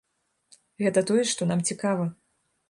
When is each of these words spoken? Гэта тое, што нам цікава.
Гэта 0.83 1.03
тое, 1.11 1.23
што 1.33 1.49
нам 1.53 1.63
цікава. 1.73 2.09